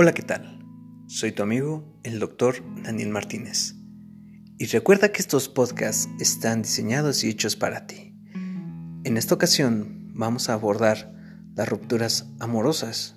Hola, 0.00 0.14
¿qué 0.14 0.22
tal? 0.22 0.64
Soy 1.08 1.32
tu 1.32 1.42
amigo, 1.42 2.00
el 2.04 2.20
doctor 2.20 2.62
Daniel 2.84 3.08
Martínez. 3.08 3.74
Y 4.56 4.66
recuerda 4.66 5.10
que 5.10 5.20
estos 5.20 5.48
podcasts 5.48 6.08
están 6.20 6.62
diseñados 6.62 7.24
y 7.24 7.30
hechos 7.30 7.56
para 7.56 7.88
ti. 7.88 8.14
En 9.02 9.16
esta 9.16 9.34
ocasión 9.34 10.12
vamos 10.14 10.48
a 10.48 10.52
abordar 10.52 11.12
las 11.56 11.68
rupturas 11.68 12.26
amorosas. 12.38 13.16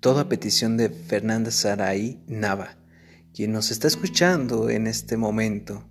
Todo 0.00 0.18
a 0.18 0.28
petición 0.28 0.76
de 0.76 0.88
Fernanda 0.88 1.52
Saray 1.52 2.20
Nava, 2.26 2.76
quien 3.32 3.52
nos 3.52 3.70
está 3.70 3.86
escuchando 3.86 4.68
en 4.68 4.88
este 4.88 5.16
momento. 5.16 5.88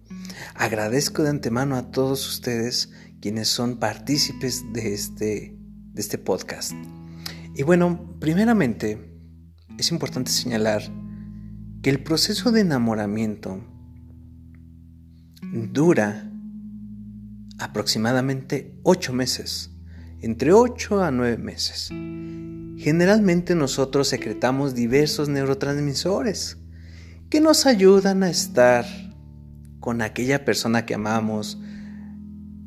Agradezco 0.53 1.23
de 1.23 1.29
antemano 1.29 1.77
a 1.77 1.91
todos 1.91 2.27
ustedes 2.27 2.91
quienes 3.21 3.47
son 3.47 3.79
partícipes 3.79 4.65
de 4.73 4.93
este, 4.93 5.55
de 5.93 6.01
este 6.01 6.17
podcast. 6.17 6.73
Y 7.55 7.63
bueno, 7.63 8.17
primeramente, 8.19 9.10
es 9.77 9.91
importante 9.91 10.31
señalar 10.31 10.83
que 11.81 11.89
el 11.89 12.03
proceso 12.03 12.51
de 12.51 12.61
enamoramiento 12.61 13.63
dura 15.51 16.31
aproximadamente 17.59 18.79
8 18.83 19.13
meses, 19.13 19.71
entre 20.21 20.53
8 20.53 21.03
a 21.03 21.11
9 21.11 21.37
meses. 21.37 21.89
Generalmente 22.77 23.55
nosotros 23.55 24.07
secretamos 24.07 24.73
diversos 24.73 25.29
neurotransmisores 25.29 26.57
que 27.29 27.41
nos 27.41 27.65
ayudan 27.65 28.23
a 28.23 28.29
estar 28.29 28.85
con 29.79 30.01
aquella 30.01 30.45
persona 30.45 30.85
que 30.85 30.95
amamos, 30.95 31.59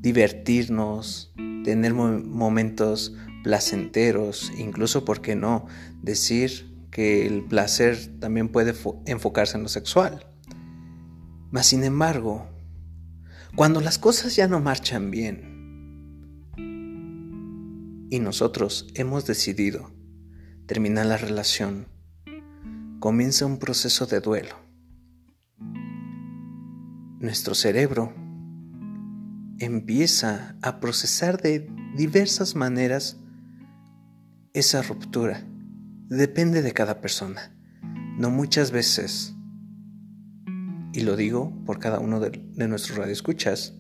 divertirnos, 0.01 1.33
tener 1.65 1.95
momentos 1.95 3.15
placenteros, 3.43 4.53
incluso, 4.59 5.05
¿por 5.05 5.21
qué 5.21 5.37
no?, 5.37 5.67
decir 6.03 6.74
que 6.95 7.27
el 7.27 7.43
placer 7.43 7.99
también 8.21 8.49
puede 8.49 8.73
enfocarse 9.07 9.57
en 9.57 9.65
lo 9.65 9.69
sexual. 9.69 10.25
Mas 11.51 11.67
sin 11.67 11.83
embargo, 11.83 12.47
cuando 13.57 13.81
las 13.81 13.99
cosas 13.99 14.37
ya 14.37 14.47
no 14.47 14.61
marchan 14.61 15.11
bien 15.11 16.47
y 18.11 18.21
nosotros 18.21 18.87
hemos 18.95 19.27
decidido 19.27 19.91
terminar 20.67 21.07
la 21.07 21.17
relación, 21.17 21.89
comienza 23.01 23.45
un 23.45 23.59
proceso 23.59 24.07
de 24.07 24.21
duelo. 24.21 24.55
Nuestro 27.19 27.57
cerebro 27.57 28.15
empieza 29.59 30.57
a 30.63 30.79
procesar 30.79 31.43
de 31.43 31.69
diversas 31.97 32.55
maneras 32.55 33.17
esa 34.53 34.81
ruptura 34.83 35.45
depende 36.15 36.63
de 36.63 36.73
cada 36.73 37.01
persona. 37.01 37.53
No 38.19 38.31
muchas 38.31 38.71
veces, 38.71 39.35
y 40.93 41.01
lo 41.01 41.17
digo 41.17 41.53
por 41.67 41.79
cada 41.79 41.99
uno 41.99 42.21
de, 42.21 42.41
nuestros 42.69 42.97
radioescuchas, 42.97 43.75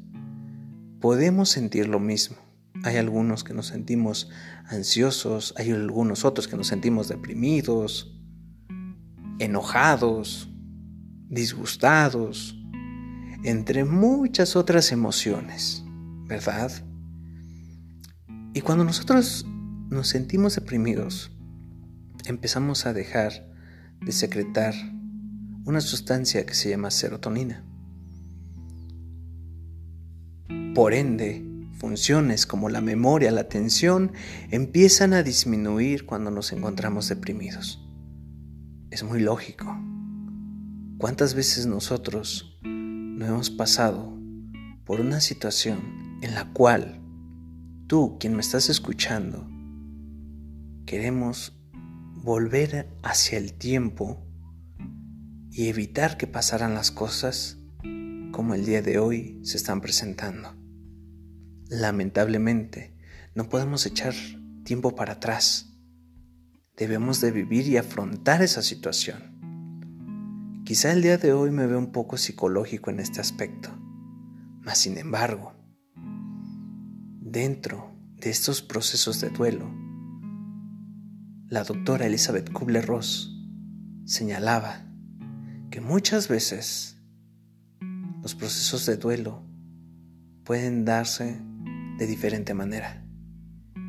podemos 1.00 1.48
sentir 1.48 1.88
lo 1.88 2.00
mismo. 2.00 2.36
Hay 2.82 2.96
algunos 2.96 3.44
que 3.44 3.54
nos 3.54 3.68
sentimos 3.68 4.30
ansiosos, 4.66 5.54
hay 5.56 5.70
algunos 5.70 6.24
otros 6.24 6.48
que 6.48 6.56
nos 6.56 6.66
sentimos 6.66 7.08
deprimidos, 7.08 8.20
enojados, 9.38 10.50
disgustados, 11.28 12.58
entre 13.44 13.84
muchas 13.84 14.56
otras 14.56 14.90
emociones, 14.92 15.84
¿verdad? 16.26 16.72
Y 18.52 18.60
cuando 18.60 18.84
nosotros 18.84 19.46
nos 19.90 20.08
sentimos 20.08 20.54
deprimidos, 20.54 21.33
empezamos 22.26 22.86
a 22.86 22.92
dejar 22.92 23.46
de 24.00 24.12
secretar 24.12 24.74
una 25.64 25.80
sustancia 25.80 26.44
que 26.46 26.54
se 26.54 26.70
llama 26.70 26.90
serotonina. 26.90 27.64
Por 30.74 30.94
ende, 30.94 31.44
funciones 31.78 32.46
como 32.46 32.68
la 32.68 32.80
memoria, 32.80 33.30
la 33.30 33.42
atención, 33.42 34.12
empiezan 34.50 35.12
a 35.12 35.22
disminuir 35.22 36.06
cuando 36.06 36.30
nos 36.30 36.52
encontramos 36.52 37.08
deprimidos. 37.08 37.80
Es 38.90 39.04
muy 39.04 39.20
lógico. 39.20 39.66
¿Cuántas 40.98 41.34
veces 41.34 41.66
nosotros 41.66 42.58
no 42.62 43.26
hemos 43.26 43.50
pasado 43.50 44.18
por 44.84 45.00
una 45.00 45.20
situación 45.20 46.18
en 46.22 46.34
la 46.34 46.52
cual 46.52 47.00
tú, 47.86 48.18
quien 48.18 48.34
me 48.34 48.40
estás 48.40 48.68
escuchando, 48.68 49.48
queremos 50.86 51.63
volver 52.24 52.88
hacia 53.02 53.36
el 53.36 53.52
tiempo 53.52 54.26
y 55.50 55.68
evitar 55.68 56.16
que 56.16 56.26
pasaran 56.26 56.72
las 56.72 56.90
cosas 56.90 57.58
como 58.32 58.54
el 58.54 58.64
día 58.64 58.80
de 58.80 58.98
hoy 58.98 59.40
se 59.44 59.58
están 59.58 59.82
presentando. 59.82 60.56
Lamentablemente, 61.68 62.96
no 63.34 63.50
podemos 63.50 63.84
echar 63.84 64.14
tiempo 64.64 64.94
para 64.94 65.14
atrás. 65.14 65.76
Debemos 66.78 67.20
de 67.20 67.30
vivir 67.30 67.68
y 67.68 67.76
afrontar 67.76 68.40
esa 68.40 68.62
situación. 68.62 70.62
Quizá 70.64 70.92
el 70.92 71.02
día 71.02 71.18
de 71.18 71.34
hoy 71.34 71.50
me 71.50 71.66
veo 71.66 71.78
un 71.78 71.92
poco 71.92 72.16
psicológico 72.16 72.90
en 72.90 73.00
este 73.00 73.20
aspecto, 73.20 73.68
mas 74.62 74.78
sin 74.78 74.96
embargo, 74.96 75.52
dentro 77.20 77.94
de 78.16 78.30
estos 78.30 78.62
procesos 78.62 79.20
de 79.20 79.28
duelo, 79.28 79.83
la 81.54 81.62
doctora 81.62 82.06
Elizabeth 82.06 82.50
Kubler-Ross 82.50 83.32
señalaba 84.06 84.88
que 85.70 85.80
muchas 85.80 86.26
veces 86.26 87.00
los 88.22 88.34
procesos 88.34 88.86
de 88.86 88.96
duelo 88.96 89.46
pueden 90.42 90.84
darse 90.84 91.40
de 91.96 92.06
diferente 92.08 92.54
manera. 92.54 93.06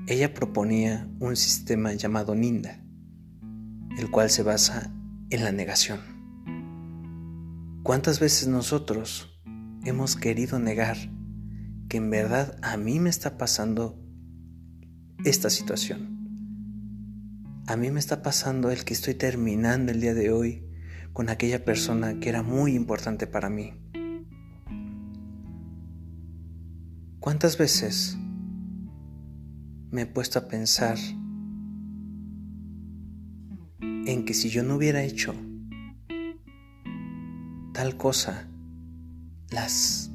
Ella 0.06 0.36
proponía 0.36 1.10
un 1.20 1.36
sistema 1.36 1.92
llamado 1.94 2.36
NINDA, 2.36 2.86
el 3.98 4.12
cual 4.12 4.30
se 4.30 4.44
basa 4.44 4.94
en 5.32 5.44
la 5.44 5.52
negación. 5.52 6.02
¿Cuántas 7.82 8.20
veces 8.20 8.48
nosotros 8.48 9.42
hemos 9.86 10.16
querido 10.16 10.60
negar 10.60 10.98
que 11.90 11.98
en 11.98 12.12
verdad 12.12 12.60
a 12.62 12.78
mí 12.78 13.00
me 13.00 13.10
está 13.10 13.40
pasando 13.40 14.00
esta 15.24 15.50
situación? 15.50 16.15
A 17.68 17.78
mí 17.78 17.90
me 17.90 18.00
está 18.00 18.22
pasando 18.22 18.70
el 18.70 18.86
que 18.86 18.94
estoy 18.94 19.16
terminando 19.16 19.92
el 19.92 20.00
día 20.00 20.14
de 20.14 20.32
hoy 20.32 20.64
con 21.14 21.30
aquella 21.30 21.66
persona 21.66 22.20
que 22.20 22.30
era 22.30 22.44
muy 22.44 22.76
importante 22.76 23.26
para 23.26 23.50
mí. 23.50 23.74
¿Cuántas 27.20 27.58
veces 27.58 28.20
me 29.90 30.04
he 30.04 30.06
puesto 30.06 30.38
a 30.38 30.48
pensar 30.48 31.00
en 33.80 34.26
que 34.26 34.36
si 34.36 34.50
yo 34.50 34.62
no 34.62 34.76
hubiera 34.76 35.02
hecho 35.02 35.34
tal 37.74 37.98
cosa, 37.98 38.48
las, 39.50 40.12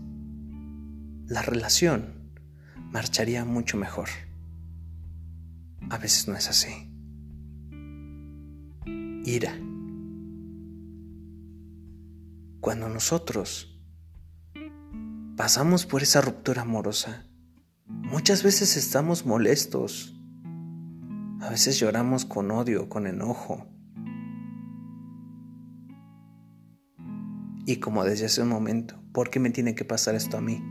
la 1.27 1.43
relación 1.43 2.31
marcharía 2.93 3.45
mucho 3.45 3.77
mejor? 3.77 4.09
A 5.89 5.99
veces 5.99 6.29
no 6.29 6.37
es 6.37 6.49
así 6.49 6.90
ira. 9.25 9.59
Cuando 12.61 12.89
nosotros 12.89 13.81
pasamos 15.37 15.87
por 15.87 16.03
esa 16.03 16.21
ruptura 16.21 16.63
amorosa, 16.63 17.27
muchas 17.87 18.43
veces 18.43 18.77
estamos 18.77 19.25
molestos, 19.25 20.15
a 21.41 21.49
veces 21.49 21.79
lloramos 21.79 22.25
con 22.25 22.51
odio, 22.51 22.89
con 22.89 23.07
enojo. 23.07 23.67
Y 27.67 27.77
como 27.77 28.05
desde 28.05 28.27
hace 28.27 28.43
un 28.43 28.49
momento, 28.49 29.01
¿por 29.13 29.31
qué 29.31 29.41
me 29.41 29.51
tiene 29.51 29.75
que 29.75 29.85
pasar 29.85 30.15
esto 30.15 30.37
a 30.37 30.41
mí? 30.41 30.63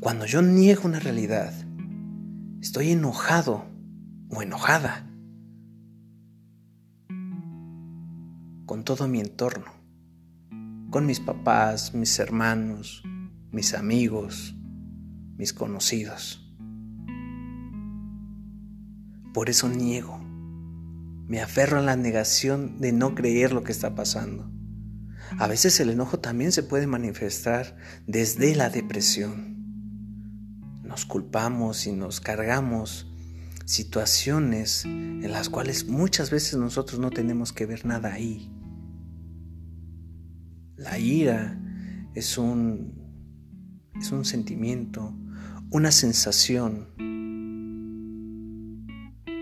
Cuando 0.00 0.26
yo 0.26 0.42
niego 0.42 0.82
una 0.84 1.00
realidad, 1.00 1.52
estoy 2.60 2.92
enojado 2.92 3.64
o 4.30 4.42
enojada. 4.42 5.10
Con 8.66 8.82
todo 8.82 9.06
mi 9.06 9.20
entorno, 9.20 9.72
con 10.90 11.06
mis 11.06 11.20
papás, 11.20 11.94
mis 11.94 12.18
hermanos, 12.18 13.04
mis 13.52 13.74
amigos, 13.74 14.56
mis 15.36 15.52
conocidos. 15.52 16.42
Por 19.32 19.50
eso 19.50 19.68
niego, 19.68 20.18
me 21.28 21.40
aferro 21.40 21.78
a 21.78 21.82
la 21.82 21.94
negación 21.94 22.80
de 22.80 22.90
no 22.90 23.14
creer 23.14 23.52
lo 23.52 23.62
que 23.62 23.70
está 23.70 23.94
pasando. 23.94 24.50
A 25.38 25.46
veces 25.46 25.78
el 25.78 25.90
enojo 25.90 26.18
también 26.18 26.50
se 26.50 26.64
puede 26.64 26.88
manifestar 26.88 27.76
desde 28.08 28.56
la 28.56 28.68
depresión. 28.68 29.54
Nos 30.82 31.04
culpamos 31.04 31.86
y 31.86 31.92
nos 31.92 32.20
cargamos 32.20 33.12
situaciones 33.64 34.84
en 34.84 35.30
las 35.30 35.50
cuales 35.50 35.86
muchas 35.86 36.30
veces 36.30 36.58
nosotros 36.58 36.98
no 36.98 37.10
tenemos 37.10 37.52
que 37.52 37.66
ver 37.66 37.86
nada 37.86 38.12
ahí. 38.12 38.55
La 40.76 40.98
ira 40.98 41.58
es 42.14 42.36
un, 42.36 42.92
es 43.98 44.12
un 44.12 44.24
sentimiento, 44.26 45.14
una 45.70 45.90
sensación 45.90 46.88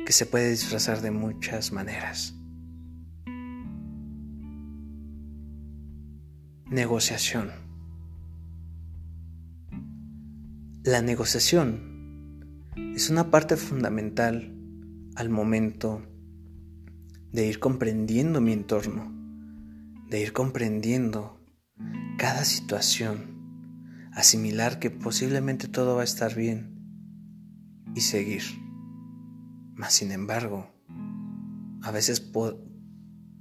que 0.06 0.12
se 0.12 0.26
puede 0.26 0.50
disfrazar 0.50 1.00
de 1.00 1.10
muchas 1.10 1.72
maneras. 1.72 2.34
Negociación. 6.70 7.50
La 10.84 11.02
negociación 11.02 11.94
es 12.94 13.10
una 13.10 13.31
parte 13.31 13.56
fundamental 13.56 14.54
al 15.16 15.31
momento 15.31 16.02
de 17.32 17.46
ir 17.46 17.58
comprendiendo 17.58 18.40
mi 18.40 18.52
entorno, 18.52 19.24
de 20.14 20.20
ir 20.20 20.32
comprendiendo 20.32 21.44
cada 22.19 22.44
situación, 22.44 24.12
asimilar 24.12 24.78
que 24.78 24.88
posiblemente 24.88 25.66
todo 25.66 25.96
va 25.96 26.02
a 26.02 26.05
estar 26.05 26.37
bien 26.37 26.78
y 27.96 28.00
seguir. 28.02 28.44
Mas 29.75 29.94
sin 29.94 30.12
embargo, 30.12 30.70
a 31.82 31.90
veces 31.90 32.20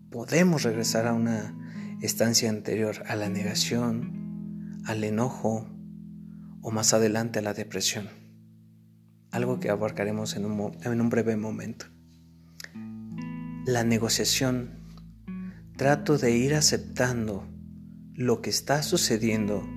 podemos 0.09 0.63
regresar 0.63 1.05
a 1.05 1.13
una 1.13 1.55
estancia 2.01 2.49
anterior, 2.49 3.03
a 3.07 3.15
la 3.17 3.29
negación, 3.29 4.81
al 4.87 5.03
enojo 5.03 5.69
o 6.63 6.71
más 6.71 6.95
adelante 6.95 7.37
a 7.37 7.43
la 7.43 7.53
depresión. 7.53 8.09
Algo 9.29 9.59
que 9.59 9.69
abarcaremos 9.69 10.35
en 10.35 10.45
un, 10.45 10.75
en 10.81 10.99
un 10.99 11.09
breve 11.11 11.37
momento. 11.37 11.85
La 13.67 13.83
negociación, 13.83 14.82
trato 15.75 16.19
de 16.19 16.37
ir 16.37 16.53
aceptando 16.53 17.47
lo 18.13 18.41
que 18.41 18.51
está 18.51 18.83
sucediendo 18.83 19.67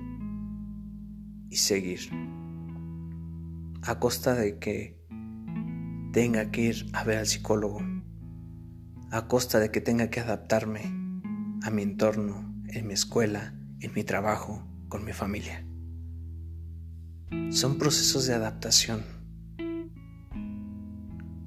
y 1.49 1.55
seguir. 1.57 2.01
A 3.81 3.99
costa 3.99 4.35
de 4.35 4.59
que 4.59 5.01
tenga 6.13 6.51
que 6.51 6.61
ir 6.61 6.85
a 6.93 7.03
ver 7.03 7.17
al 7.17 7.25
psicólogo, 7.25 7.81
a 9.11 9.27
costa 9.27 9.59
de 9.59 9.71
que 9.71 9.81
tenga 9.81 10.09
que 10.09 10.19
adaptarme 10.19 10.81
a 11.63 11.71
mi 11.71 11.81
entorno, 11.81 12.53
en 12.67 12.87
mi 12.87 12.93
escuela, 12.93 13.55
en 13.79 13.93
mi 13.93 14.03
trabajo, 14.03 14.67
con 14.89 15.03
mi 15.03 15.13
familia. 15.13 15.65
Son 17.49 17.77
procesos 17.77 18.27
de 18.27 18.35
adaptación 18.35 19.03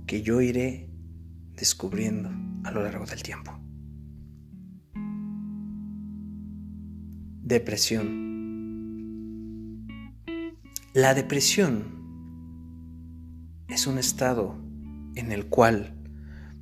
que 0.07 0.23
yo 0.23 0.41
iré 0.41 0.91
descubriendo 1.55 2.31
a 2.65 2.73
lo 2.73 2.83
largo 2.83 3.07
del 3.07 3.23
tiempo. 3.23 3.60
Depresión. 7.51 8.07
La 10.95 11.15
depresión 11.15 11.83
es 13.67 13.89
un 13.89 13.99
estado 13.99 14.57
en 15.17 15.33
el 15.33 15.47
cual 15.47 15.97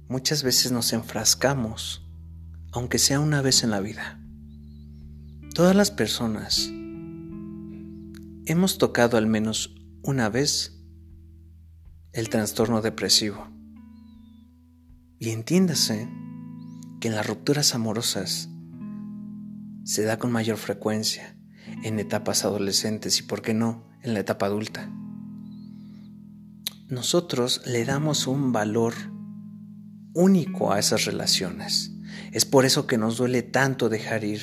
muchas 0.08 0.43
veces 0.43 0.73
nos 0.73 0.94
enfrascamos, 0.94 2.08
aunque 2.73 2.99
sea 2.99 3.20
una 3.20 3.43
vez 3.43 3.64
en 3.64 3.70
la 3.70 3.81
vida. 3.81 4.19
Todas 5.55 5.76
las 5.76 5.90
personas 5.90 6.70
hemos 8.46 8.79
tocado 8.79 9.19
al 9.19 9.26
menos 9.26 9.75
una 10.02 10.31
vez 10.31 10.82
el 12.14 12.31
trastorno 12.31 12.81
depresivo. 12.81 13.46
Y 15.19 15.32
entiéndase 15.32 16.08
que 16.99 17.08
en 17.08 17.14
las 17.14 17.26
rupturas 17.26 17.75
amorosas 17.75 18.49
se 19.99 20.05
da 20.05 20.17
con 20.17 20.31
mayor 20.31 20.59
frecuencia 20.59 21.35
en 21.83 21.99
etapas 21.99 22.45
adolescentes 22.45 23.19
y, 23.19 23.25
por 23.25 23.43
qué 23.43 23.53
no, 23.53 23.85
en 24.05 24.15
la 24.15 24.21
etapa 24.21 24.47
adulta 24.47 24.89
nosotros 26.87 27.62
le 27.67 27.85
damos 27.85 28.29
un 28.29 28.53
valor 28.53 28.95
único 30.15 30.73
a 30.73 30.79
esas 30.79 31.05
relaciones. 31.05 31.91
Es 32.31 32.45
por 32.45 32.65
eso 32.65 32.87
que 32.87 32.97
nos 32.97 33.17
duele 33.17 33.43
tanto 33.43 33.89
dejar 33.89 34.23
ir 34.23 34.41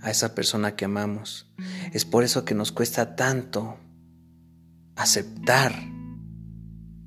a 0.00 0.12
esa 0.12 0.36
persona 0.36 0.76
que 0.76 0.84
amamos. 0.84 1.52
Es 1.92 2.04
por 2.04 2.22
eso 2.22 2.44
que 2.44 2.54
nos 2.54 2.70
cuesta 2.70 3.16
tanto 3.16 3.80
aceptar 4.94 5.74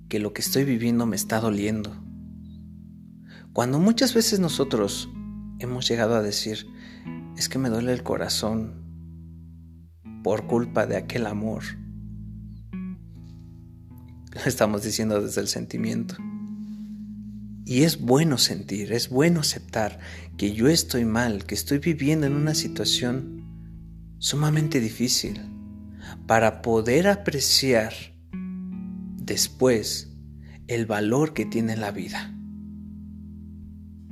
que 0.10 0.20
lo 0.20 0.34
que 0.34 0.42
estoy 0.42 0.66
viviendo 0.66 1.06
me 1.06 1.16
está 1.16 1.40
doliendo. 1.40 1.96
Cuando 3.54 3.80
muchas 3.80 4.14
veces 4.14 4.42
nosotros 4.42 5.08
hemos 5.60 5.88
llegado 5.88 6.16
a 6.16 6.22
decir, 6.22 6.68
es 7.38 7.50
que 7.50 7.60
me 7.60 7.70
duele 7.70 7.94
el 7.94 8.04
corazón 8.04 8.84
por 10.24 10.48
culpa 10.48 10.86
de 10.86 10.98
aquel 10.98 11.26
amor 11.28 11.64
estamos 14.46 14.84
diciendo 14.84 15.22
desde 15.22 15.42
el 15.42 15.48
sentimiento. 15.48 16.16
Y 17.66 17.84
es 17.84 18.00
bueno 18.00 18.38
sentir, 18.38 18.94
es 18.94 19.10
bueno 19.10 19.40
aceptar 19.40 20.00
que 20.38 20.54
yo 20.54 20.68
estoy 20.68 21.06
mal, 21.06 21.46
que 21.46 21.56
estoy 21.56 21.80
viviendo 21.80 22.28
en 22.28 22.34
una 22.34 22.54
situación 22.54 23.44
sumamente 24.20 24.80
difícil, 24.80 25.42
para 26.28 26.62
poder 26.62 27.08
apreciar 27.08 27.94
después 29.18 30.12
el 30.68 30.86
valor 30.86 31.34
que 31.34 31.46
tiene 31.46 31.76
la 31.76 31.92
vida. 31.92 32.32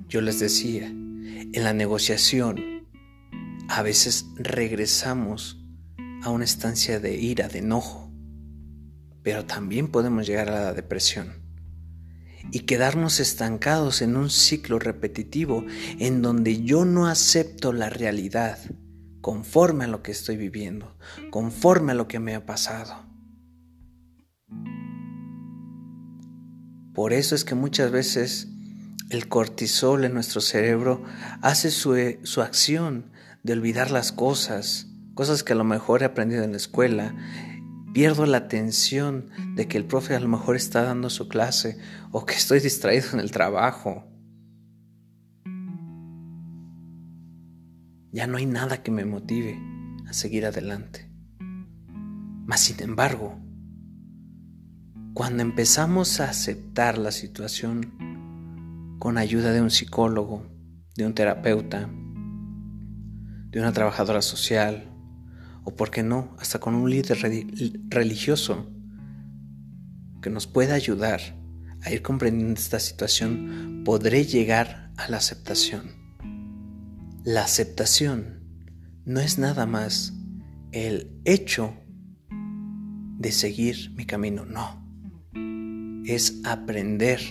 Yo 0.07 0.21
les 0.21 0.39
decía, 0.39 0.87
en 0.87 1.63
la 1.63 1.73
negociación 1.73 2.72
a 3.69 3.81
veces 3.81 4.25
regresamos 4.35 5.63
a 6.21 6.29
una 6.29 6.45
estancia 6.45 6.99
de 6.99 7.15
ira, 7.15 7.47
de 7.47 7.59
enojo, 7.59 8.11
pero 9.21 9.45
también 9.45 9.89
podemos 9.89 10.27
llegar 10.27 10.49
a 10.49 10.61
la 10.61 10.73
depresión 10.73 11.43
y 12.51 12.61
quedarnos 12.61 13.19
estancados 13.19 14.01
en 14.01 14.15
un 14.15 14.29
ciclo 14.29 14.79
repetitivo 14.79 15.65
en 15.99 16.21
donde 16.21 16.61
yo 16.63 16.85
no 16.85 17.07
acepto 17.07 17.73
la 17.73 17.89
realidad 17.89 18.59
conforme 19.21 19.85
a 19.85 19.87
lo 19.87 20.03
que 20.03 20.11
estoy 20.11 20.35
viviendo, 20.35 20.97
conforme 21.29 21.93
a 21.93 21.95
lo 21.95 22.07
que 22.07 22.19
me 22.19 22.35
ha 22.35 22.45
pasado. 22.45 23.05
Por 26.93 27.13
eso 27.13 27.33
es 27.33 27.45
que 27.45 27.55
muchas 27.55 27.89
veces 27.91 28.49
el 29.09 29.27
cortisol 29.27 30.03
en 30.03 30.13
nuestro 30.13 30.41
cerebro 30.41 31.03
hace 31.41 31.71
su, 31.71 31.95
su 32.23 32.41
acción 32.41 33.12
de 33.43 33.53
olvidar 33.53 33.91
las 33.91 34.11
cosas, 34.11 34.87
cosas 35.13 35.43
que 35.43 35.53
a 35.53 35.57
lo 35.57 35.63
mejor 35.63 36.01
he 36.01 36.05
aprendido 36.05 36.43
en 36.43 36.51
la 36.51 36.57
escuela, 36.57 37.13
Pierdo 37.93 38.25
la 38.25 38.37
atención 38.37 39.29
de 39.53 39.67
que 39.67 39.77
el 39.77 39.85
profe 39.85 40.15
a 40.15 40.19
lo 40.19 40.27
mejor 40.27 40.55
está 40.55 40.81
dando 40.81 41.11
su 41.11 41.27
clase 41.27 41.77
o 42.11 42.25
que 42.25 42.33
estoy 42.33 42.59
distraído 42.59 43.09
en 43.13 43.19
el 43.19 43.29
trabajo. 43.29 44.03
Ya 48.11 48.25
no 48.25 48.37
hay 48.37 48.47
nada 48.47 48.81
que 48.81 48.89
me 48.89 49.05
motive 49.05 49.59
a 50.07 50.13
seguir 50.13 50.47
adelante. 50.47 51.07
Mas 52.47 52.61
sin 52.61 52.81
embargo, 52.81 53.39
cuando 55.13 55.43
empezamos 55.43 56.19
a 56.19 56.31
aceptar 56.31 56.97
la 56.97 57.11
situación 57.11 58.97
con 58.97 59.19
ayuda 59.19 59.51
de 59.51 59.61
un 59.61 59.69
psicólogo, 59.69 60.47
de 60.95 61.05
un 61.05 61.13
terapeuta, 61.13 61.91
de 63.53 63.59
una 63.59 63.71
trabajadora 63.71 64.23
social, 64.23 64.89
o 65.63 65.75
por 65.75 65.91
qué 65.91 66.01
no, 66.01 66.35
hasta 66.39 66.59
con 66.59 66.73
un 66.73 66.89
líder 66.89 67.19
religioso 67.87 68.67
que 70.23 70.31
nos 70.31 70.47
pueda 70.47 70.73
ayudar 70.73 71.21
a 71.83 71.91
ir 71.91 72.01
comprendiendo 72.01 72.59
esta 72.59 72.79
situación, 72.79 73.83
podré 73.85 74.25
llegar 74.25 74.91
a 74.97 75.07
la 75.07 75.17
aceptación. 75.17 75.91
La 77.23 77.43
aceptación 77.43 78.41
no 79.05 79.19
es 79.19 79.37
nada 79.37 79.67
más 79.67 80.13
el 80.71 81.21
hecho 81.23 81.75
de 83.19 83.31
seguir 83.31 83.91
mi 83.95 84.05
camino, 84.05 84.45
no. 84.45 84.81
Es 86.05 86.41
aprender 86.43 87.21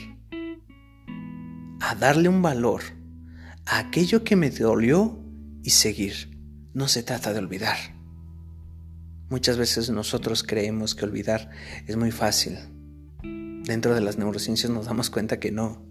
a 1.81 1.97
darle 1.97 2.29
un 2.29 2.43
valor 2.43 2.83
a 3.67 3.81
aquello 3.81 4.23
que 4.23 4.37
me 4.37 4.51
dolió 4.51 5.22
y 5.63 5.71
seguir. 5.71 6.39
No 6.75 6.89
se 6.89 7.03
trata 7.03 7.33
de 7.33 7.39
olvidar. 7.39 7.77
Muchas 9.29 9.57
veces 9.57 9.91
nosotros 9.91 10.43
creemos 10.43 10.95
que 10.95 11.05
olvidar 11.05 11.51
es 11.87 11.97
muy 11.97 12.11
fácil. 12.11 12.59
Dentro 13.65 13.95
de 13.95 14.01
las 14.01 14.19
neurociencias 14.19 14.71
nos 14.71 14.87
damos 14.87 15.09
cuenta 15.09 15.41
que 15.41 15.53
no, 15.53 15.87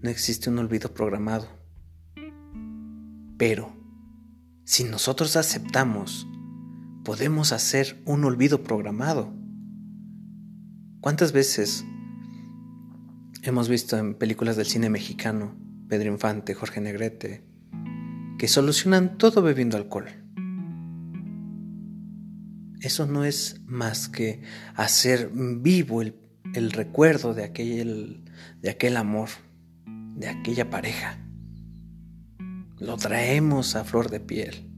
no 0.00 0.10
existe 0.10 0.48
un 0.48 0.58
olvido 0.58 0.94
programado. 0.94 1.48
Pero, 3.36 3.76
si 4.64 4.84
nosotros 4.84 5.36
aceptamos, 5.36 6.26
podemos 7.04 7.52
hacer 7.52 8.02
un 8.06 8.24
olvido 8.24 8.62
programado. 8.62 9.34
¿Cuántas 11.00 11.32
veces 11.32 11.84
hemos 13.42 13.68
visto 13.68 13.98
en 13.98 14.14
películas 14.14 14.56
del 14.56 14.66
cine 14.66 14.90
mexicano, 14.90 15.56
Pedro 15.88 16.10
Infante, 16.10 16.54
Jorge 16.54 16.80
Negrete, 16.80 17.44
que 18.38 18.48
solucionan 18.48 19.18
todo 19.18 19.42
bebiendo 19.42 19.76
alcohol. 19.76 20.06
Eso 22.80 23.06
no 23.06 23.24
es 23.24 23.62
más 23.66 24.08
que 24.08 24.42
hacer 24.74 25.30
vivo 25.34 26.02
el, 26.02 26.70
recuerdo 26.72 27.34
de 27.34 27.44
aquel, 27.44 28.24
de 28.60 28.70
aquel 28.70 28.96
amor, 28.96 29.30
de 30.14 30.28
aquella 30.28 30.70
pareja. 30.70 31.18
Lo 32.78 32.96
traemos 32.96 33.74
a 33.74 33.84
flor 33.84 34.10
de 34.10 34.20
piel. 34.20 34.70